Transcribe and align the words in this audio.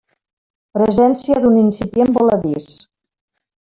Presència 0.77 1.43
d'un 1.45 1.61
incipient 1.67 2.19
voladís. 2.19 2.71